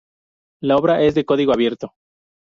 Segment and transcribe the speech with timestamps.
[0.63, 1.93] La obra es de código abierto.